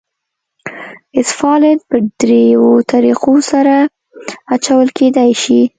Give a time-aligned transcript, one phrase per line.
[1.19, 3.75] اسفالټ په دریو طریقو سره
[4.55, 5.61] اچول کېدای شي